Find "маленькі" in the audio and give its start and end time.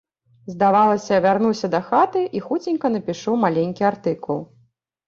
3.47-3.91